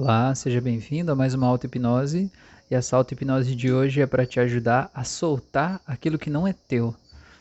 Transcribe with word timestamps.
Olá, 0.00 0.32
seja 0.32 0.60
bem-vindo 0.60 1.10
a 1.10 1.16
mais 1.16 1.34
uma 1.34 1.48
auto-hipnose. 1.48 2.30
E 2.70 2.74
essa 2.76 2.96
auto-hipnose 2.96 3.56
de 3.56 3.72
hoje 3.72 4.00
é 4.00 4.06
para 4.06 4.24
te 4.24 4.38
ajudar 4.38 4.88
a 4.94 5.02
soltar 5.02 5.80
aquilo 5.84 6.16
que 6.16 6.30
não 6.30 6.46
é 6.46 6.52
teu. 6.52 6.94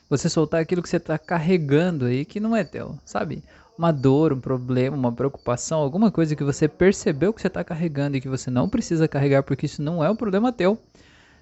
Você 0.09 0.27
soltar 0.27 0.59
aquilo 0.59 0.81
que 0.81 0.89
você 0.89 0.97
está 0.97 1.19
carregando 1.19 2.05
aí 2.05 2.25
que 2.25 2.39
não 2.39 2.55
é 2.55 2.63
teu, 2.63 2.97
sabe? 3.05 3.43
Uma 3.77 3.91
dor, 3.91 4.33
um 4.33 4.39
problema, 4.39 4.97
uma 4.97 5.11
preocupação, 5.11 5.77
alguma 5.77 6.09
coisa 6.09 6.35
que 6.35 6.43
você 6.43 6.67
percebeu 6.67 7.31
que 7.31 7.43
você 7.43 7.47
está 7.47 7.63
carregando 7.63 8.17
e 8.17 8.21
que 8.21 8.27
você 8.27 8.49
não 8.49 8.67
precisa 8.67 9.07
carregar 9.07 9.43
porque 9.43 9.67
isso 9.67 9.83
não 9.83 10.03
é 10.03 10.09
um 10.09 10.15
problema 10.15 10.51
teu. 10.51 10.81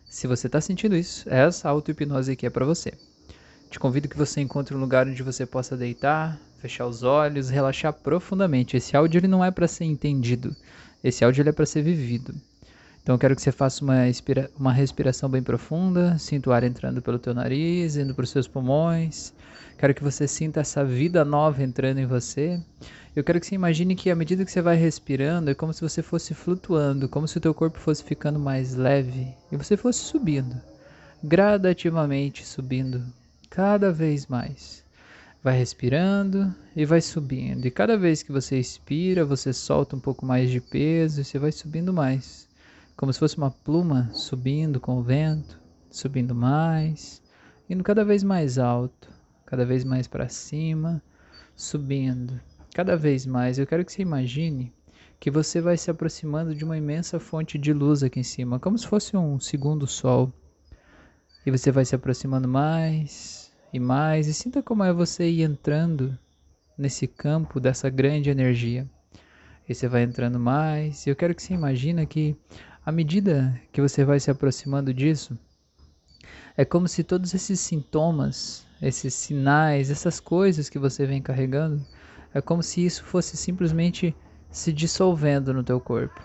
Se 0.10 0.28
você 0.28 0.48
está 0.48 0.60
sentindo 0.60 0.98
isso, 0.98 1.30
essa 1.30 1.70
auto-hipnose 1.70 2.34
aqui 2.34 2.46
é 2.46 2.50
para 2.50 2.66
você. 2.66 2.92
Te 3.70 3.80
convido 3.80 4.10
que 4.10 4.18
você 4.18 4.42
encontre 4.42 4.76
um 4.76 4.82
lugar 4.82 5.08
onde 5.08 5.24
você 5.24 5.46
possa 5.46 5.78
deitar, 5.78 6.38
fechar 6.60 6.88
os 6.88 7.04
olhos, 7.04 7.50
relaxar 7.50 7.94
profundamente. 7.94 8.76
Esse 8.76 8.98
áudio 8.98 9.20
ele 9.20 9.28
não 9.28 9.46
é 9.46 9.52
para 9.52 9.68
ser 9.68 9.86
entendido, 9.86 10.54
esse 11.08 11.24
áudio 11.24 11.48
é 11.48 11.52
para 11.52 11.68
ser 11.68 11.84
vivido. 11.84 12.34
Então 13.04 13.14
eu 13.14 13.20
quero 13.20 13.36
que 13.36 13.42
você 13.44 13.52
faça 13.52 13.84
uma, 13.84 13.98
uma 14.58 14.74
respiração 14.74 15.30
bem 15.30 15.44
profunda, 15.44 16.18
sinta 16.18 16.50
o 16.50 16.54
ar 16.54 16.64
entrando 16.64 17.00
pelo 17.00 17.20
teu 17.20 17.32
nariz, 17.32 17.96
indo 17.96 18.16
para 18.16 18.24
os 18.24 18.32
seus 18.32 18.48
pulmões. 18.48 19.32
Quero 19.78 19.94
que 19.94 20.04
você 20.04 20.28
sinta 20.28 20.62
essa 20.62 20.84
vida 20.84 21.24
nova 21.24 21.62
entrando 21.62 22.00
em 22.00 22.08
você. 22.08 22.60
Eu 23.16 23.24
quero 23.24 23.40
que 23.40 23.46
você 23.46 23.54
imagine 23.54 23.96
que 23.96 24.10
à 24.10 24.16
medida 24.16 24.44
que 24.44 24.52
você 24.52 24.64
vai 24.64 24.78
respirando, 24.78 25.52
é 25.52 25.54
como 25.54 25.72
se 25.72 25.82
você 25.82 26.02
fosse 26.02 26.34
flutuando, 26.34 27.08
como 27.08 27.28
se 27.28 27.38
o 27.38 27.42
teu 27.42 27.54
corpo 27.54 27.78
fosse 27.78 28.04
ficando 28.04 28.40
mais 28.40 28.74
leve 28.74 29.28
e 29.52 29.58
você 29.58 29.78
fosse 29.78 30.00
subindo, 30.00 30.60
gradativamente 31.24 32.44
subindo, 32.44 33.06
cada 33.48 33.92
vez 33.92 34.26
mais. 34.26 34.85
Vai 35.46 35.60
respirando 35.60 36.52
e 36.76 36.86
vai 36.86 37.00
subindo. 37.00 37.68
E 37.68 37.70
cada 37.70 37.96
vez 37.96 38.24
que 38.24 38.32
você 38.32 38.58
expira, 38.58 39.24
você 39.24 39.54
solta 39.54 39.96
um 39.96 40.00
pouco 40.00 40.26
mais 40.26 40.50
de 40.50 40.60
peso 40.60 41.22
e 41.22 41.24
você 41.24 41.38
vai 41.38 41.52
subindo 41.52 41.94
mais. 41.94 42.50
Como 42.98 43.14
se 43.14 43.20
fosse 43.20 43.38
uma 43.38 43.52
pluma 43.52 44.10
subindo 44.12 44.80
com 44.80 44.98
o 44.98 45.04
vento, 45.04 45.62
subindo 45.88 46.34
mais, 46.34 47.22
indo 47.70 47.84
cada 47.84 48.04
vez 48.04 48.24
mais 48.24 48.58
alto, 48.58 49.08
cada 49.46 49.64
vez 49.64 49.84
mais 49.84 50.08
para 50.08 50.28
cima, 50.30 51.00
subindo. 51.56 52.42
Cada 52.74 52.98
vez 52.98 53.28
mais. 53.28 53.60
Eu 53.60 53.68
quero 53.68 53.86
que 53.86 53.92
você 53.92 54.02
imagine 54.02 54.74
que 55.20 55.30
você 55.30 55.62
vai 55.62 55.78
se 55.78 55.92
aproximando 55.92 56.56
de 56.56 56.66
uma 56.66 56.76
imensa 56.76 57.20
fonte 57.20 57.60
de 57.60 57.72
luz 57.72 58.02
aqui 58.02 58.20
em 58.20 58.24
cima, 58.24 58.60
como 58.60 58.80
se 58.80 58.88
fosse 58.88 59.16
um 59.16 59.40
segundo 59.40 59.86
sol. 59.86 60.34
E 61.46 61.52
você 61.52 61.72
vai 61.72 61.86
se 61.86 61.94
aproximando 61.94 62.48
mais, 62.48 63.45
e 63.76 63.80
mais, 63.80 64.26
e 64.28 64.34
sinta 64.34 64.64
como 64.64 64.86
é 64.86 64.94
você 64.94 65.30
ir 65.30 65.42
entrando 65.42 66.18
nesse 66.78 67.08
campo 67.08 67.60
dessa 67.60 67.90
grande 67.90 68.30
energia. 68.30 68.90
E 69.68 69.76
você 69.76 69.90
vai 69.90 70.04
entrando 70.04 70.40
mais, 70.40 71.06
e 71.06 71.10
eu 71.10 71.16
quero 71.16 71.36
que 71.36 71.44
você 71.44 71.54
imagine 71.54 72.06
que 72.06 72.38
à 72.86 72.92
medida 72.92 73.60
que 73.74 73.82
você 73.82 74.06
vai 74.06 74.18
se 74.18 74.32
aproximando 74.32 74.94
disso, 74.94 75.38
é 76.56 76.64
como 76.64 76.88
se 76.88 77.04
todos 77.04 77.34
esses 77.34 77.60
sintomas, 77.60 78.66
esses 78.82 79.14
sinais, 79.14 79.92
essas 79.92 80.22
coisas 80.22 80.70
que 80.70 80.80
você 80.80 81.06
vem 81.06 81.22
carregando, 81.22 81.86
é 82.34 82.40
como 82.40 82.64
se 82.64 82.86
isso 82.86 83.04
fosse 83.04 83.36
simplesmente 83.36 84.16
se 84.50 84.72
dissolvendo 84.72 85.54
no 85.54 85.66
teu 85.66 85.82
corpo. 85.82 86.22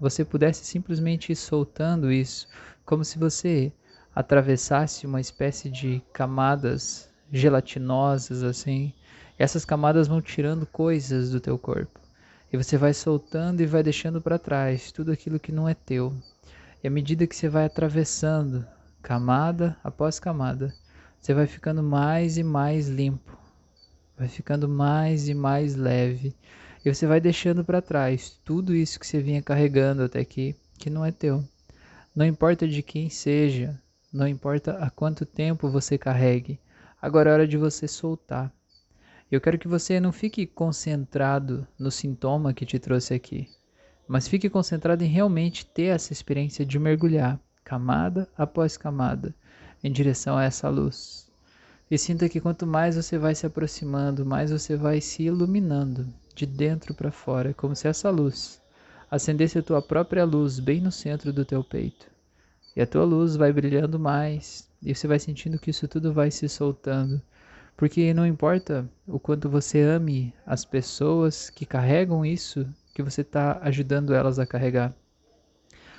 Você 0.00 0.24
pudesse 0.24 0.64
simplesmente 0.64 1.32
ir 1.32 1.36
soltando 1.36 2.10
isso, 2.10 2.48
como 2.86 3.04
se 3.04 3.18
você 3.18 3.70
atravessasse 4.18 5.06
uma 5.06 5.20
espécie 5.20 5.70
de 5.70 6.02
camadas 6.12 7.08
gelatinosas 7.30 8.42
assim. 8.42 8.92
Essas 9.38 9.64
camadas 9.64 10.08
vão 10.08 10.20
tirando 10.20 10.66
coisas 10.66 11.30
do 11.30 11.38
teu 11.38 11.56
corpo. 11.56 12.00
E 12.52 12.56
você 12.56 12.76
vai 12.76 12.92
soltando 12.92 13.60
e 13.60 13.66
vai 13.66 13.80
deixando 13.80 14.20
para 14.20 14.36
trás 14.36 14.90
tudo 14.90 15.12
aquilo 15.12 15.38
que 15.38 15.52
não 15.52 15.68
é 15.68 15.74
teu. 15.74 16.12
E 16.82 16.88
à 16.88 16.90
medida 16.90 17.28
que 17.28 17.36
você 17.36 17.48
vai 17.48 17.66
atravessando 17.66 18.66
camada 19.00 19.76
após 19.84 20.18
camada, 20.18 20.74
você 21.20 21.32
vai 21.32 21.46
ficando 21.46 21.80
mais 21.80 22.36
e 22.38 22.42
mais 22.42 22.88
limpo. 22.88 23.38
Vai 24.18 24.26
ficando 24.26 24.68
mais 24.68 25.28
e 25.28 25.34
mais 25.34 25.76
leve. 25.76 26.34
E 26.84 26.92
você 26.92 27.06
vai 27.06 27.20
deixando 27.20 27.64
para 27.64 27.80
trás 27.80 28.36
tudo 28.44 28.74
isso 28.74 28.98
que 28.98 29.06
você 29.06 29.20
vinha 29.20 29.40
carregando 29.40 30.02
até 30.02 30.18
aqui, 30.18 30.56
que 30.76 30.90
não 30.90 31.04
é 31.04 31.12
teu. 31.12 31.44
Não 32.16 32.26
importa 32.26 32.66
de 32.66 32.82
quem 32.82 33.08
seja, 33.08 33.80
não 34.12 34.26
importa 34.26 34.72
há 34.78 34.90
quanto 34.90 35.26
tempo 35.26 35.68
você 35.68 35.98
carregue, 35.98 36.58
agora 37.00 37.30
é 37.30 37.32
hora 37.34 37.48
de 37.48 37.58
você 37.58 37.86
soltar. 37.86 38.52
Eu 39.30 39.40
quero 39.40 39.58
que 39.58 39.68
você 39.68 40.00
não 40.00 40.12
fique 40.12 40.46
concentrado 40.46 41.66
no 41.78 41.90
sintoma 41.90 42.54
que 42.54 42.64
te 42.64 42.78
trouxe 42.78 43.12
aqui, 43.12 43.48
mas 44.08 44.26
fique 44.26 44.48
concentrado 44.48 45.04
em 45.04 45.08
realmente 45.08 45.66
ter 45.66 45.94
essa 45.94 46.12
experiência 46.12 46.64
de 46.64 46.78
mergulhar, 46.78 47.38
camada 47.62 48.26
após 48.36 48.78
camada, 48.78 49.34
em 49.84 49.92
direção 49.92 50.38
a 50.38 50.44
essa 50.44 50.70
luz. 50.70 51.30
E 51.90 51.98
sinta 51.98 52.28
que 52.28 52.40
quanto 52.40 52.66
mais 52.66 52.96
você 52.96 53.18
vai 53.18 53.34
se 53.34 53.44
aproximando, 53.44 54.24
mais 54.24 54.50
você 54.50 54.74
vai 54.74 55.00
se 55.00 55.24
iluminando 55.24 56.06
de 56.34 56.46
dentro 56.46 56.94
para 56.94 57.10
fora, 57.10 57.52
como 57.52 57.76
se 57.76 57.86
essa 57.86 58.08
luz 58.08 58.60
acendesse 59.10 59.58
a 59.58 59.62
tua 59.62 59.82
própria 59.82 60.24
luz 60.24 60.58
bem 60.58 60.80
no 60.80 60.92
centro 60.92 61.32
do 61.32 61.44
teu 61.44 61.62
peito. 61.62 62.17
E 62.78 62.80
a 62.80 62.86
tua 62.86 63.02
luz 63.02 63.34
vai 63.34 63.52
brilhando 63.52 63.98
mais, 63.98 64.68
e 64.80 64.94
você 64.94 65.08
vai 65.08 65.18
sentindo 65.18 65.58
que 65.58 65.70
isso 65.70 65.88
tudo 65.88 66.12
vai 66.12 66.30
se 66.30 66.48
soltando. 66.48 67.20
Porque 67.76 68.14
não 68.14 68.24
importa 68.24 68.88
o 69.04 69.18
quanto 69.18 69.48
você 69.48 69.80
ame 69.80 70.32
as 70.46 70.64
pessoas 70.64 71.50
que 71.50 71.66
carregam 71.66 72.24
isso 72.24 72.64
que 72.94 73.02
você 73.02 73.22
está 73.22 73.58
ajudando 73.62 74.14
elas 74.14 74.38
a 74.38 74.46
carregar. 74.46 74.94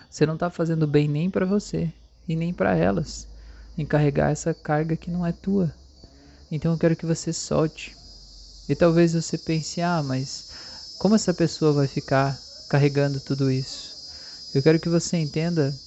Você 0.10 0.26
não 0.26 0.36
está 0.36 0.50
fazendo 0.50 0.88
bem 0.88 1.06
nem 1.10 1.30
para 1.30 1.46
você 1.46 1.92
e 2.26 2.34
nem 2.34 2.54
para 2.54 2.78
elas 2.78 3.28
em 3.78 3.86
carregar 3.86 4.32
essa 4.32 4.54
carga 4.54 4.96
que 4.96 5.12
não 5.12 5.28
é 5.28 5.34
tua. 5.34 5.76
Então 6.50 6.72
eu 6.72 6.78
quero 6.78 6.96
que 6.96 7.06
você 7.06 7.34
solte. 7.34 7.94
E 8.70 8.74
talvez 8.74 9.14
você 9.14 9.38
pense: 9.38 9.82
ah, 9.82 10.02
mas 10.02 10.48
como 10.98 11.16
essa 11.16 11.34
pessoa 11.34 11.74
vai 11.74 11.88
ficar 11.88 12.40
carregando 12.70 13.20
tudo 13.20 13.52
isso? 13.52 13.98
Eu 14.56 14.64
quero 14.64 14.80
que 14.80 14.88
você 14.88 15.18
entenda 15.18 15.78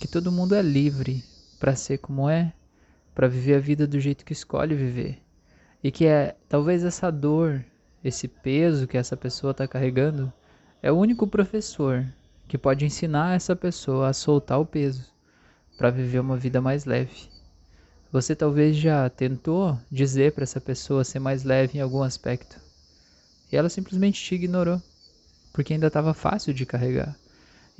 que 0.00 0.08
todo 0.08 0.32
mundo 0.32 0.54
é 0.54 0.62
livre 0.62 1.22
para 1.58 1.76
ser 1.76 1.98
como 1.98 2.26
é, 2.26 2.54
para 3.14 3.28
viver 3.28 3.56
a 3.56 3.60
vida 3.60 3.86
do 3.86 4.00
jeito 4.00 4.24
que 4.24 4.32
escolhe 4.32 4.74
viver. 4.74 5.18
E 5.84 5.90
que 5.90 6.06
é 6.06 6.34
talvez 6.48 6.82
essa 6.82 7.10
dor, 7.10 7.62
esse 8.02 8.26
peso 8.26 8.86
que 8.86 8.96
essa 8.96 9.14
pessoa 9.14 9.50
está 9.50 9.68
carregando, 9.68 10.32
é 10.82 10.90
o 10.90 10.96
único 10.96 11.26
professor 11.26 12.06
que 12.48 12.56
pode 12.56 12.86
ensinar 12.86 13.36
essa 13.36 13.54
pessoa 13.54 14.08
a 14.08 14.14
soltar 14.14 14.58
o 14.58 14.64
peso 14.64 15.04
para 15.76 15.90
viver 15.90 16.18
uma 16.18 16.36
vida 16.38 16.62
mais 16.62 16.86
leve. 16.86 17.28
Você 18.10 18.34
talvez 18.34 18.76
já 18.76 19.08
tentou 19.10 19.78
dizer 19.90 20.32
para 20.32 20.44
essa 20.44 20.62
pessoa 20.62 21.04
ser 21.04 21.18
mais 21.18 21.44
leve 21.44 21.76
em 21.76 21.82
algum 21.82 22.02
aspecto 22.02 22.58
e 23.52 23.56
ela 23.56 23.68
simplesmente 23.68 24.18
te 24.18 24.34
ignorou 24.34 24.80
porque 25.52 25.74
ainda 25.74 25.88
estava 25.88 26.14
fácil 26.14 26.54
de 26.54 26.64
carregar. 26.64 27.19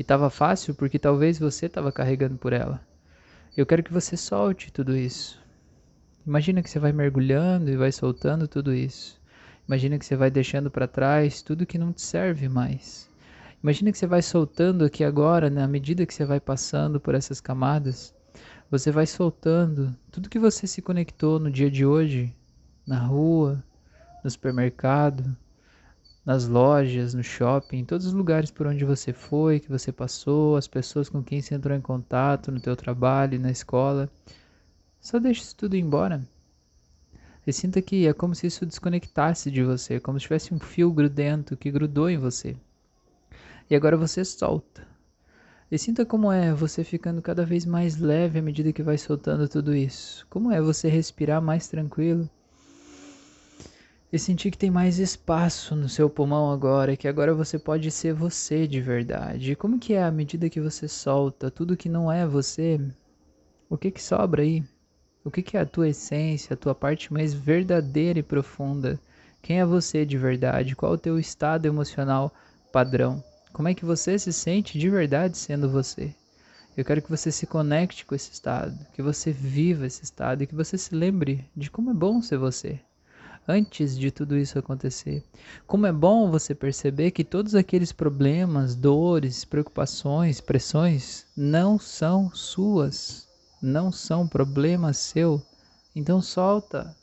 E 0.00 0.02
estava 0.02 0.30
fácil 0.30 0.74
porque 0.74 0.98
talvez 0.98 1.38
você 1.38 1.66
estava 1.66 1.92
carregando 1.92 2.38
por 2.38 2.54
ela. 2.54 2.80
Eu 3.54 3.66
quero 3.66 3.82
que 3.82 3.92
você 3.92 4.16
solte 4.16 4.72
tudo 4.72 4.96
isso. 4.96 5.38
Imagina 6.26 6.62
que 6.62 6.70
você 6.70 6.78
vai 6.78 6.90
mergulhando 6.90 7.70
e 7.70 7.76
vai 7.76 7.92
soltando 7.92 8.48
tudo 8.48 8.72
isso. 8.72 9.20
Imagina 9.68 9.98
que 9.98 10.06
você 10.06 10.16
vai 10.16 10.30
deixando 10.30 10.70
para 10.70 10.88
trás 10.88 11.42
tudo 11.42 11.66
que 11.66 11.76
não 11.76 11.92
te 11.92 12.00
serve 12.00 12.48
mais. 12.48 13.10
Imagina 13.62 13.92
que 13.92 13.98
você 13.98 14.06
vai 14.06 14.22
soltando 14.22 14.86
aqui 14.86 15.04
agora, 15.04 15.50
na 15.50 15.68
medida 15.68 16.06
que 16.06 16.14
você 16.14 16.24
vai 16.24 16.40
passando 16.40 16.98
por 16.98 17.14
essas 17.14 17.38
camadas, 17.38 18.14
você 18.70 18.90
vai 18.90 19.06
soltando 19.06 19.94
tudo 20.10 20.30
que 20.30 20.38
você 20.38 20.66
se 20.66 20.80
conectou 20.80 21.38
no 21.38 21.50
dia 21.50 21.70
de 21.70 21.84
hoje, 21.84 22.34
na 22.86 23.00
rua, 23.00 23.62
no 24.24 24.30
supermercado, 24.30 25.36
nas 26.24 26.46
lojas, 26.46 27.14
no 27.14 27.22
shopping, 27.22 27.84
todos 27.84 28.06
os 28.06 28.12
lugares 28.12 28.50
por 28.50 28.66
onde 28.66 28.84
você 28.84 29.12
foi, 29.12 29.58
que 29.58 29.68
você 29.68 29.90
passou, 29.90 30.56
as 30.56 30.68
pessoas 30.68 31.08
com 31.08 31.22
quem 31.22 31.40
você 31.40 31.54
entrou 31.54 31.76
em 31.76 31.80
contato 31.80 32.52
no 32.52 32.60
teu 32.60 32.76
trabalho, 32.76 33.40
na 33.40 33.50
escola. 33.50 34.10
Só 35.00 35.18
deixe 35.18 35.42
isso 35.42 35.56
tudo 35.56 35.76
embora. 35.76 36.26
E 37.46 37.52
sinta 37.52 37.80
que 37.80 38.06
é 38.06 38.12
como 38.12 38.34
se 38.34 38.46
isso 38.46 38.66
desconectasse 38.66 39.50
de 39.50 39.62
você, 39.62 39.98
como 39.98 40.18
se 40.20 40.24
tivesse 40.24 40.52
um 40.54 40.58
fio 40.58 40.92
grudento 40.92 41.56
que 41.56 41.70
grudou 41.70 42.10
em 42.10 42.18
você. 42.18 42.54
E 43.68 43.74
agora 43.74 43.96
você 43.96 44.24
solta. 44.24 44.86
E 45.70 45.78
sinta 45.78 46.04
como 46.04 46.30
é 46.30 46.52
você 46.52 46.84
ficando 46.84 47.22
cada 47.22 47.46
vez 47.46 47.64
mais 47.64 47.96
leve 47.96 48.40
à 48.40 48.42
medida 48.42 48.72
que 48.72 48.82
vai 48.82 48.98
soltando 48.98 49.48
tudo 49.48 49.74
isso. 49.74 50.26
Como 50.28 50.52
é 50.52 50.60
você 50.60 50.88
respirar 50.88 51.40
mais 51.40 51.68
tranquilo 51.68 52.28
e 54.12 54.18
sentir 54.18 54.50
que 54.50 54.58
tem 54.58 54.70
mais 54.70 54.98
espaço 54.98 55.76
no 55.76 55.88
seu 55.88 56.10
pulmão 56.10 56.50
agora, 56.50 56.96
que 56.96 57.06
agora 57.06 57.32
você 57.32 57.58
pode 57.58 57.90
ser 57.90 58.12
você 58.12 58.66
de 58.66 58.80
verdade. 58.80 59.54
Como 59.54 59.78
que 59.78 59.94
é 59.94 60.02
à 60.02 60.10
medida 60.10 60.50
que 60.50 60.60
você 60.60 60.88
solta 60.88 61.50
tudo 61.50 61.76
que 61.76 61.88
não 61.88 62.10
é 62.10 62.26
você? 62.26 62.80
O 63.68 63.78
que 63.78 63.90
que 63.90 64.02
sobra 64.02 64.42
aí? 64.42 64.64
O 65.24 65.30
que 65.30 65.42
que 65.42 65.56
é 65.56 65.60
a 65.60 65.66
tua 65.66 65.88
essência, 65.88 66.54
a 66.54 66.56
tua 66.56 66.74
parte 66.74 67.12
mais 67.12 67.32
verdadeira 67.32 68.18
e 68.18 68.22
profunda? 68.22 68.98
Quem 69.40 69.60
é 69.60 69.64
você 69.64 70.04
de 70.04 70.18
verdade? 70.18 70.74
Qual 70.74 70.92
o 70.92 70.98
teu 70.98 71.18
estado 71.18 71.66
emocional 71.66 72.32
padrão? 72.72 73.22
Como 73.52 73.68
é 73.68 73.74
que 73.74 73.84
você 73.84 74.18
se 74.18 74.32
sente 74.32 74.76
de 74.76 74.90
verdade 74.90 75.38
sendo 75.38 75.70
você? 75.70 76.12
Eu 76.76 76.84
quero 76.84 77.02
que 77.02 77.10
você 77.10 77.30
se 77.30 77.46
conecte 77.46 78.04
com 78.04 78.14
esse 78.14 78.32
estado, 78.32 78.76
que 78.92 79.02
você 79.02 79.30
viva 79.30 79.86
esse 79.86 80.02
estado 80.02 80.42
e 80.42 80.46
que 80.46 80.54
você 80.54 80.76
se 80.76 80.94
lembre 80.94 81.48
de 81.56 81.70
como 81.70 81.90
é 81.90 81.94
bom 81.94 82.20
ser 82.22 82.38
você. 82.38 82.80
Antes 83.52 83.98
de 83.98 84.12
tudo 84.12 84.38
isso 84.38 84.60
acontecer, 84.60 85.24
como 85.66 85.84
é 85.84 85.90
bom 85.92 86.30
você 86.30 86.54
perceber 86.54 87.10
que 87.10 87.24
todos 87.24 87.56
aqueles 87.56 87.90
problemas, 87.90 88.76
dores, 88.76 89.44
preocupações, 89.44 90.40
pressões 90.40 91.26
não 91.36 91.76
são 91.76 92.30
suas, 92.32 93.26
não 93.60 93.90
são 93.90 94.28
problema 94.28 94.92
seu. 94.92 95.42
Então 95.96 96.22
solta, 96.22 96.94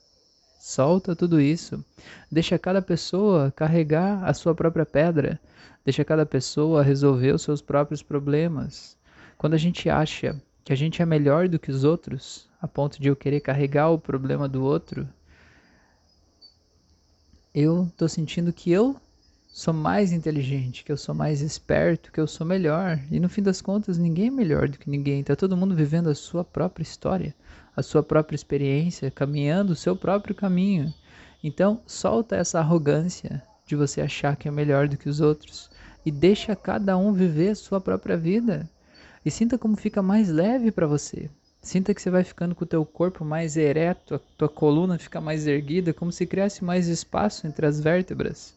solta 0.58 1.14
tudo 1.14 1.42
isso. 1.42 1.84
Deixa 2.32 2.58
cada 2.58 2.82
pessoa 2.82 3.52
carregar 3.54 4.24
a 4.24 4.34
sua 4.34 4.56
própria 4.56 4.86
pedra. 4.86 5.38
Deixa 5.84 6.06
cada 6.06 6.26
pessoa 6.26 6.82
resolver 6.82 7.34
os 7.34 7.42
seus 7.42 7.62
próprios 7.62 8.02
problemas. 8.02 8.96
Quando 9.38 9.56
a 9.56 9.58
gente 9.58 9.90
acha 9.90 10.42
que 10.64 10.72
a 10.72 10.78
gente 10.78 11.02
é 11.02 11.06
melhor 11.06 11.50
do 11.50 11.60
que 11.60 11.72
os 11.72 11.84
outros, 11.84 12.48
a 12.62 12.70
ponto 12.70 13.02
de 13.02 13.10
eu 13.10 13.18
querer 13.18 13.42
carregar 13.42 13.90
o 13.90 14.00
problema 14.00 14.48
do 14.48 14.64
outro, 14.64 15.06
eu 17.60 17.92
tô 17.98 18.08
sentindo 18.08 18.54
que 18.54 18.72
eu 18.72 18.96
sou 19.48 19.74
mais 19.74 20.12
inteligente, 20.12 20.84
que 20.84 20.92
eu 20.92 20.98
sou 20.98 21.16
mais 21.16 21.42
esperto, 21.42 22.12
que 22.12 22.20
eu 22.20 22.28
sou 22.28 22.46
melhor. 22.46 23.00
E 23.10 23.20
no 23.20 23.28
fim 23.28 23.42
das 23.42 23.64
contas, 23.64 23.98
ninguém 23.98 24.28
é 24.28 24.32
melhor 24.32 24.70
do 24.70 24.78
que 24.78 24.88
ninguém. 24.88 25.24
Tá 25.24 25.36
todo 25.36 25.58
mundo 25.58 25.74
vivendo 25.74 26.08
a 26.08 26.14
sua 26.14 26.44
própria 26.44 26.84
história, 26.84 27.34
a 27.76 27.82
sua 27.82 28.04
própria 28.04 28.36
experiência, 28.36 29.10
caminhando 29.10 29.74
o 29.74 29.76
seu 29.76 29.96
próprio 29.96 30.36
caminho. 30.36 30.94
Então, 31.44 31.82
solta 31.88 32.36
essa 32.36 32.60
arrogância 32.60 33.42
de 33.66 33.76
você 33.76 34.02
achar 34.02 34.36
que 34.36 34.48
é 34.48 34.52
melhor 34.52 34.88
do 34.88 34.96
que 34.96 35.10
os 35.10 35.20
outros 35.20 35.72
e 36.06 36.12
deixa 36.12 36.56
cada 36.56 36.96
um 36.96 37.12
viver 37.12 37.50
a 37.50 37.56
sua 37.56 37.82
própria 37.82 38.16
vida. 38.16 38.70
E 39.26 39.32
sinta 39.32 39.58
como 39.58 39.76
fica 39.76 40.04
mais 40.04 40.30
leve 40.30 40.72
para 40.72 40.86
você. 40.86 41.28
Sinta 41.68 41.94
que 41.94 42.02
você 42.02 42.10
vai 42.10 42.24
ficando 42.24 42.56
com 42.56 42.64
o 42.64 42.68
teu 42.68 42.86
corpo 42.86 43.26
mais 43.26 43.58
ereto, 43.58 44.16
a 44.16 44.20
tua 44.38 44.48
coluna 44.48 44.98
fica 44.98 45.20
mais 45.20 45.46
erguida, 45.46 45.94
como 45.94 46.14
se 46.14 46.26
criasse 46.26 46.64
mais 46.64 46.88
espaço 46.88 47.46
entre 47.46 47.66
as 47.66 47.82
vértebras. 47.82 48.54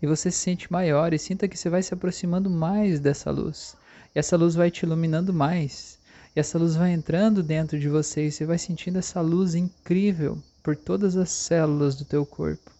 E 0.00 0.06
você 0.06 0.30
se 0.30 0.38
sente 0.38 0.72
maior 0.72 1.12
e 1.12 1.18
sinta 1.18 1.48
que 1.48 1.58
você 1.58 1.68
vai 1.68 1.82
se 1.82 1.92
aproximando 1.92 2.48
mais 2.48 3.00
dessa 3.00 3.28
luz. 3.28 3.76
E 4.14 4.20
essa 4.20 4.36
luz 4.36 4.54
vai 4.54 4.70
te 4.70 4.84
iluminando 4.84 5.34
mais. 5.34 5.98
E 6.36 6.38
essa 6.38 6.56
luz 6.56 6.76
vai 6.76 6.92
entrando 6.92 7.42
dentro 7.42 7.76
de 7.76 7.88
você 7.88 8.26
e 8.26 8.30
você 8.30 8.46
vai 8.46 8.56
sentindo 8.56 9.00
essa 9.00 9.20
luz 9.20 9.56
incrível 9.56 10.38
por 10.62 10.76
todas 10.76 11.16
as 11.16 11.30
células 11.30 11.96
do 11.96 12.04
teu 12.04 12.24
corpo. 12.24 12.73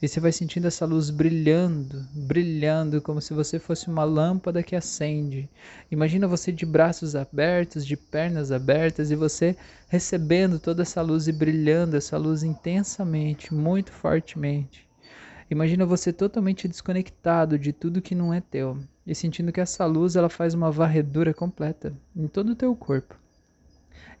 E 0.00 0.06
você 0.06 0.20
vai 0.20 0.30
sentindo 0.30 0.68
essa 0.68 0.86
luz 0.86 1.10
brilhando, 1.10 2.06
brilhando, 2.12 3.02
como 3.02 3.20
se 3.20 3.34
você 3.34 3.58
fosse 3.58 3.88
uma 3.88 4.04
lâmpada 4.04 4.62
que 4.62 4.76
acende. 4.76 5.48
Imagina 5.90 6.28
você 6.28 6.52
de 6.52 6.64
braços 6.64 7.16
abertos, 7.16 7.84
de 7.84 7.96
pernas 7.96 8.52
abertas, 8.52 9.10
e 9.10 9.16
você 9.16 9.56
recebendo 9.88 10.60
toda 10.60 10.82
essa 10.82 11.02
luz 11.02 11.26
e 11.26 11.32
brilhando 11.32 11.96
essa 11.96 12.16
luz 12.16 12.44
intensamente, 12.44 13.52
muito 13.52 13.90
fortemente. 13.90 14.86
Imagina 15.50 15.84
você 15.84 16.12
totalmente 16.12 16.68
desconectado 16.68 17.58
de 17.58 17.72
tudo 17.72 18.02
que 18.02 18.14
não 18.14 18.32
é 18.32 18.40
teu 18.40 18.78
e 19.06 19.14
sentindo 19.14 19.50
que 19.50 19.60
essa 19.60 19.86
luz 19.86 20.14
ela 20.14 20.28
faz 20.28 20.52
uma 20.52 20.70
varredura 20.70 21.32
completa 21.32 21.94
em 22.14 22.28
todo 22.28 22.50
o 22.50 22.54
teu 22.54 22.76
corpo. 22.76 23.16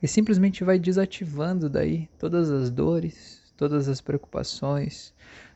E 0.02 0.08
simplesmente 0.08 0.64
vai 0.64 0.78
desativando 0.78 1.68
daí 1.68 2.08
todas 2.18 2.50
as 2.50 2.70
dores, 2.70 3.42
todas 3.58 3.88
as 3.88 4.00
preocupações, 4.00 5.12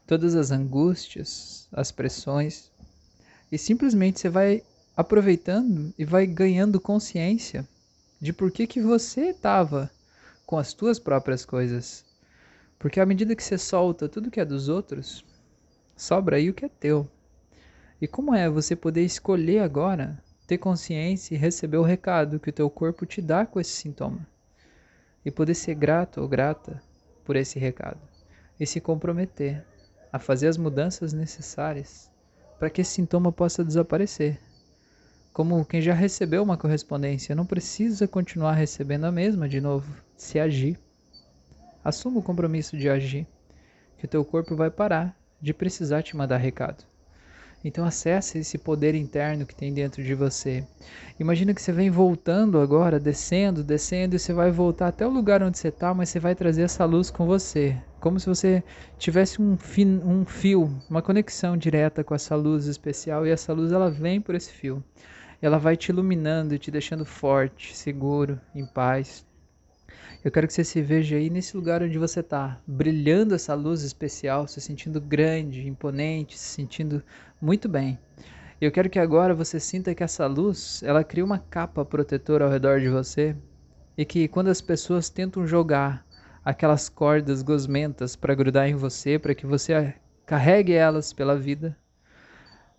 todas 0.06 0.34
as 0.34 0.50
angústias, 0.50 1.68
as 1.72 1.92
pressões, 1.92 2.70
e 3.50 3.58
simplesmente 3.58 4.20
você 4.20 4.28
vai 4.28 4.62
aproveitando 4.96 5.92
e 5.98 6.04
vai 6.04 6.26
ganhando 6.26 6.80
consciência 6.80 7.66
de 8.20 8.32
por 8.32 8.50
que, 8.50 8.66
que 8.66 8.80
você 8.80 9.30
estava 9.30 9.90
com 10.46 10.58
as 10.58 10.72
tuas 10.72 10.98
próprias 10.98 11.44
coisas. 11.44 12.04
Porque 12.78 13.00
à 13.00 13.06
medida 13.06 13.34
que 13.34 13.42
você 13.42 13.56
solta 13.56 14.08
tudo 14.08 14.30
que 14.30 14.40
é 14.40 14.44
dos 14.44 14.68
outros, 14.68 15.24
sobra 15.96 16.36
aí 16.36 16.50
o 16.50 16.54
que 16.54 16.64
é 16.64 16.68
teu. 16.68 17.08
E 18.00 18.06
como 18.06 18.34
é 18.34 18.48
você 18.48 18.74
poder 18.74 19.04
escolher 19.04 19.60
agora 19.60 20.22
ter 20.46 20.58
consciência 20.58 21.34
e 21.34 21.38
receber 21.38 21.76
o 21.76 21.82
recado 21.82 22.40
que 22.40 22.50
o 22.50 22.52
teu 22.52 22.68
corpo 22.68 23.06
te 23.06 23.22
dá 23.22 23.46
com 23.46 23.60
esse 23.60 23.70
sintoma? 23.70 24.26
E 25.24 25.30
poder 25.30 25.54
ser 25.54 25.74
grato 25.74 26.20
ou 26.20 26.28
grata 26.28 26.82
por 27.24 27.36
esse 27.36 27.58
recado 27.58 28.00
e 28.58 28.66
se 28.66 28.80
comprometer 28.80 29.64
a 30.12 30.18
fazer 30.18 30.48
as 30.48 30.56
mudanças 30.56 31.12
necessárias 31.12 32.12
para 32.58 32.70
que 32.70 32.80
esse 32.80 32.92
sintoma 32.92 33.32
possa 33.32 33.64
desaparecer. 33.64 34.38
Como 35.32 35.64
quem 35.64 35.80
já 35.80 35.94
recebeu 35.94 36.42
uma 36.42 36.56
correspondência, 36.56 37.34
não 37.34 37.46
precisa 37.46 38.06
continuar 38.06 38.52
recebendo 38.52 39.04
a 39.04 39.10
mesma 39.10 39.48
de 39.48 39.60
novo, 39.60 39.92
se 40.16 40.38
agir. 40.38 40.78
Assuma 41.82 42.20
o 42.20 42.22
compromisso 42.22 42.76
de 42.76 42.88
agir, 42.88 43.26
que 43.98 44.04
o 44.04 44.08
teu 44.08 44.24
corpo 44.24 44.54
vai 44.54 44.70
parar 44.70 45.16
de 45.40 45.52
precisar 45.52 46.02
te 46.02 46.16
mandar 46.16 46.36
recado. 46.36 46.84
Então 47.64 47.84
acesse 47.84 48.38
esse 48.38 48.58
poder 48.58 48.94
interno 48.94 49.46
que 49.46 49.54
tem 49.54 49.72
dentro 49.72 50.02
de 50.02 50.14
você. 50.14 50.64
Imagina 51.18 51.54
que 51.54 51.62
você 51.62 51.72
vem 51.72 51.90
voltando 51.90 52.60
agora, 52.60 53.00
descendo, 53.00 53.64
descendo, 53.64 54.14
e 54.14 54.18
você 54.18 54.32
vai 54.32 54.50
voltar 54.50 54.88
até 54.88 55.06
o 55.06 55.10
lugar 55.10 55.42
onde 55.42 55.58
você 55.58 55.68
está, 55.68 55.94
mas 55.94 56.10
você 56.10 56.20
vai 56.20 56.34
trazer 56.34 56.62
essa 56.62 56.84
luz 56.84 57.10
com 57.10 57.26
você. 57.26 57.76
Como 58.02 58.18
se 58.18 58.26
você 58.26 58.64
tivesse 58.98 59.40
um, 59.40 59.56
um 60.04 60.24
fio, 60.26 60.76
uma 60.90 61.00
conexão 61.00 61.56
direta 61.56 62.02
com 62.02 62.12
essa 62.12 62.34
luz 62.34 62.66
especial, 62.66 63.24
e 63.24 63.30
essa 63.30 63.52
luz 63.52 63.70
ela 63.70 63.88
vem 63.88 64.20
por 64.20 64.34
esse 64.34 64.50
fio. 64.50 64.82
Ela 65.40 65.56
vai 65.56 65.76
te 65.76 65.90
iluminando, 65.90 66.58
te 66.58 66.68
deixando 66.68 67.04
forte, 67.04 67.76
seguro, 67.76 68.40
em 68.52 68.66
paz. 68.66 69.24
Eu 70.24 70.32
quero 70.32 70.48
que 70.48 70.52
você 70.52 70.64
se 70.64 70.82
veja 70.82 71.14
aí 71.14 71.30
nesse 71.30 71.56
lugar 71.56 71.80
onde 71.80 71.96
você 71.96 72.18
está, 72.18 72.60
brilhando 72.66 73.36
essa 73.36 73.54
luz 73.54 73.82
especial, 73.82 74.48
se 74.48 74.60
sentindo 74.60 75.00
grande, 75.00 75.68
imponente, 75.68 76.36
se 76.36 76.48
sentindo 76.48 77.04
muito 77.40 77.68
bem. 77.68 77.96
Eu 78.60 78.72
quero 78.72 78.90
que 78.90 78.98
agora 78.98 79.32
você 79.32 79.60
sinta 79.60 79.94
que 79.94 80.02
essa 80.02 80.26
luz, 80.26 80.82
ela 80.82 81.04
cria 81.04 81.24
uma 81.24 81.38
capa 81.38 81.84
protetora 81.84 82.46
ao 82.46 82.50
redor 82.50 82.80
de 82.80 82.88
você 82.88 83.36
e 83.96 84.04
que 84.04 84.26
quando 84.26 84.48
as 84.48 84.60
pessoas 84.60 85.08
tentam 85.08 85.46
jogar 85.46 86.04
aquelas 86.44 86.88
cordas 86.88 87.42
gosmentas 87.42 88.16
para 88.16 88.34
grudar 88.34 88.68
em 88.68 88.74
você, 88.74 89.18
para 89.18 89.34
que 89.34 89.46
você 89.46 89.94
carregue 90.26 90.72
elas 90.72 91.12
pela 91.12 91.38
vida, 91.38 91.76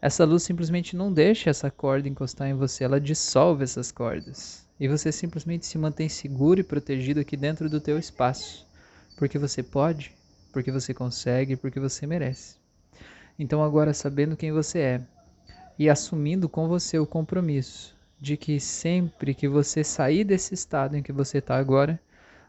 essa 0.02 0.26
luz 0.26 0.44
simplesmente 0.44 0.98
não 0.98 1.14
deixa 1.14 1.50
essa 1.50 1.72
corda 1.72 2.10
encostar 2.10 2.50
em 2.50 2.54
você, 2.54 2.84
ela 2.84 3.00
dissolve 3.00 3.64
essas 3.64 3.90
cordas. 3.90 4.68
E 4.78 4.86
você 4.88 5.14
simplesmente 5.14 5.66
se 5.66 5.78
mantém 5.78 6.10
seguro 6.10 6.60
e 6.60 6.64
protegido 6.64 7.22
aqui 7.22 7.38
dentro 7.38 7.70
do 7.70 7.80
teu 7.80 7.98
espaço, 7.98 8.68
porque 9.18 9.40
você 9.40 9.64
pode, 9.64 10.14
porque 10.52 10.72
você 10.72 10.94
consegue, 10.94 11.56
porque 11.56 11.80
você 11.80 12.06
merece. 12.06 12.58
Então 13.40 13.64
agora 13.64 13.94
sabendo 13.94 14.36
quem 14.36 14.52
você 14.52 14.80
é 14.80 15.02
e 15.80 15.90
assumindo 15.90 16.50
com 16.50 16.68
você 16.68 17.00
o 17.00 17.08
compromisso 17.08 17.96
de 18.20 18.36
que 18.36 18.60
sempre 18.60 19.34
que 19.34 19.48
você 19.48 19.84
sair 19.84 20.24
desse 20.24 20.54
estado 20.54 20.98
em 20.98 21.04
que 21.04 21.14
você 21.14 21.38
está 21.38 21.56
agora, 21.56 22.00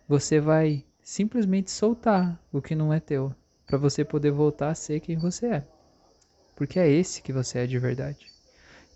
você 0.09 0.40
vai 0.40 0.85
simplesmente 1.04 1.70
soltar 1.70 2.40
o 2.50 2.62
que 2.62 2.75
não 2.75 2.90
é 2.90 2.99
teu, 2.99 3.32
para 3.66 3.76
você 3.76 4.02
poder 4.02 4.30
voltar 4.30 4.70
a 4.70 4.75
ser 4.75 5.00
quem 5.00 5.18
você 5.18 5.46
é. 5.46 5.64
Porque 6.56 6.80
é 6.80 6.90
esse 6.90 7.20
que 7.20 7.32
você 7.32 7.58
é 7.58 7.66
de 7.66 7.78
verdade. 7.78 8.26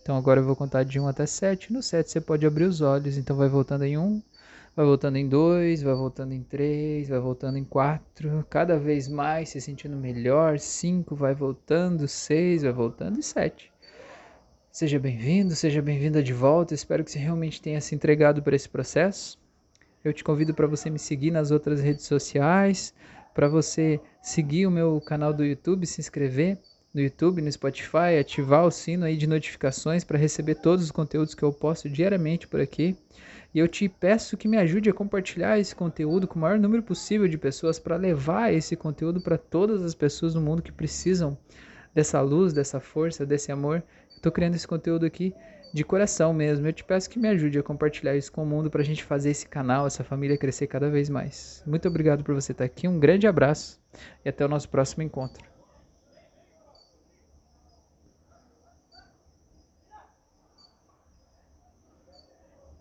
Então 0.01 0.17
agora 0.17 0.41
eu 0.41 0.45
vou 0.45 0.57
contar 0.57 0.85
de 0.85 0.99
1 0.99 1.07
até 1.07 1.27
7. 1.27 1.71
No 1.71 1.83
7 1.83 2.11
você 2.11 2.19
pode 2.19 2.47
abrir 2.47 2.65
os 2.65 2.81
olhos, 2.81 3.19
então 3.19 3.37
vai 3.37 3.49
voltando 3.49 3.85
em 3.85 3.99
1, 3.99 4.23
vai 4.75 4.87
voltando 4.87 5.17
em 5.17 5.29
2, 5.29 5.83
vai 5.83 5.95
voltando 5.95 6.33
em 6.33 6.43
3, 6.43 7.11
vai 7.11 7.19
voltando 7.19 7.59
em 7.59 7.65
4, 7.65 8.47
cada 8.49 8.79
vez 8.79 9.07
mais 9.07 9.51
se 9.51 9.61
sentindo 9.61 9.97
melhor. 9.97 10.59
5 10.59 11.15
vai 11.15 11.35
voltando, 11.35 12.09
6 12.09 12.63
vai 12.63 12.73
voltando 12.73 13.19
e 13.19 13.23
7. 13.23 13.71
Seja 14.73 14.99
bem-vindo, 14.99 15.55
seja 15.55 15.83
bem-vinda 15.83 16.23
de 16.23 16.33
volta. 16.33 16.73
Espero 16.73 17.05
que 17.05 17.11
você 17.11 17.19
realmente 17.19 17.61
tenha 17.61 17.81
se 17.81 17.95
entregado 17.95 18.43
para 18.43 18.57
esse 18.57 18.69
processo. 18.69 19.39
Eu 20.05 20.13
te 20.13 20.23
convido 20.23 20.55
para 20.55 20.67
você 20.67 20.89
me 20.89 20.99
seguir 20.99 21.31
nas 21.31 21.51
outras 21.51 21.81
redes 21.81 22.05
sociais, 22.05 22.95
para 23.35 23.49
você 23.49 24.01
seguir 24.23 24.67
o 24.67 24.71
meu 24.71 25.01
canal 25.01 25.33
do 25.33 25.45
YouTube, 25.45 25.87
se 25.87 26.01
inscrever 26.01 26.59
no 26.95 27.01
YouTube, 27.01 27.43
no 27.43 27.51
Spotify, 27.51 28.19
ativar 28.19 28.65
o 28.65 28.71
sino 28.71 29.05
aí 29.05 29.17
de 29.17 29.27
notificações 29.27 30.05
para 30.05 30.19
receber 30.19 30.57
todos 30.57 30.85
os 30.85 30.91
conteúdos 30.91 31.35
que 31.35 31.43
eu 31.43 31.53
posto 31.53 31.89
diariamente 31.89 32.47
por 32.47 32.61
aqui. 32.61 32.97
E 33.55 33.59
eu 33.59 33.67
te 33.67 33.89
peço 33.89 34.37
que 34.37 34.49
me 34.49 34.57
ajude 34.57 34.91
a 34.91 34.95
compartilhar 34.95 35.59
esse 35.59 35.75
conteúdo 35.75 36.29
com 36.29 36.39
o 36.39 36.43
maior 36.43 36.59
número 36.59 36.83
possível 36.83 37.27
de 37.27 37.39
pessoas 37.39 37.79
para 37.79 37.97
levar 37.97 38.53
esse 38.53 38.77
conteúdo 38.77 39.21
para 39.21 39.39
todas 39.39 39.83
as 39.83 39.95
pessoas 39.95 40.35
no 40.35 40.41
mundo 40.41 40.63
que 40.63 40.73
precisam 40.73 41.37
dessa 41.95 42.21
luz, 42.21 42.53
dessa 42.53 42.79
força, 42.79 43.27
desse 43.27 43.51
amor. 43.51 43.83
Estou 44.15 44.31
criando 44.31 44.55
esse 44.55 44.67
conteúdo 44.67 45.07
aqui 45.07 45.35
de 45.73 45.85
coração 45.85 46.33
mesmo. 46.33 46.67
Eu 46.67 46.73
te 46.73 46.85
peço 46.85 47.11
que 47.11 47.19
me 47.19 47.29
ajude 47.29 47.59
a 47.59 47.63
compartilhar 47.63 48.17
isso 48.17 48.33
com 48.33 48.43
o 48.43 48.47
mundo 48.47 48.71
para 48.71 48.83
a 48.83 48.85
gente 48.85 49.05
fazer 49.05 49.31
esse 49.31 49.47
canal, 49.47 49.87
essa 49.87 50.05
família 50.05 50.39
crescer 50.39 50.67
cada 50.67 50.91
vez 50.91 51.09
mais. 51.09 51.63
Muito 51.67 51.89
obrigado 51.89 52.25
por 52.25 52.35
você 52.35 52.53
estar 52.53 52.65
aqui, 52.65 52.89
um 52.89 52.99
grande 52.99 53.27
abraço 53.27 53.81
e 54.25 54.29
até 54.29 54.45
o 54.45 54.49
nosso 54.49 54.69
próximo 54.69 55.03
encontro. 55.03 55.58